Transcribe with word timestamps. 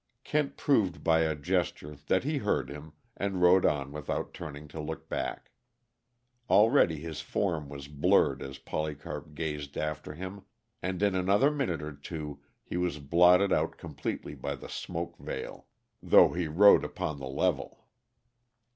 Kent 0.23 0.57
proved 0.57 1.03
by 1.03 1.19
a 1.19 1.35
gesture 1.35 1.95
that 2.07 2.23
he 2.23 2.39
heard 2.39 2.71
him, 2.71 2.93
and 3.15 3.39
rode 3.39 3.67
on 3.67 3.91
without 3.91 4.33
turning 4.33 4.67
to 4.69 4.79
look 4.79 5.07
back. 5.09 5.51
Already 6.49 6.99
his 6.99 7.21
form 7.21 7.69
was 7.69 7.87
blurred 7.87 8.41
as 8.41 8.57
Polycarp 8.57 9.35
gazed 9.35 9.77
after 9.77 10.15
him, 10.15 10.41
and 10.81 11.03
in 11.03 11.13
another 11.13 11.51
minute 11.51 11.83
or 11.83 11.93
two 11.93 12.41
he 12.63 12.77
was 12.77 12.97
blotted 12.97 13.53
out 13.53 13.77
completely 13.77 14.33
by 14.33 14.55
the 14.55 14.69
smoke 14.69 15.19
veil, 15.19 15.67
though 16.01 16.33
he 16.33 16.47
rode 16.47 16.83
upon 16.83 17.19
the 17.19 17.29
level. 17.29 17.85